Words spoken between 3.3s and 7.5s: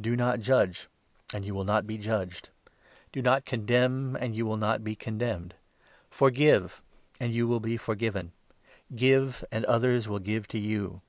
condemn, and you will not be con others, demned. Forgive, and you